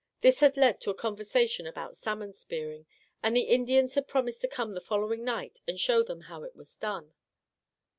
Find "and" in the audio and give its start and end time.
3.21-3.35, 5.67-5.79